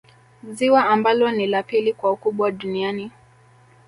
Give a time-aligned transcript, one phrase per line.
[0.43, 3.11] Ziwa ambalo ni la pili kwa ukubwa duniani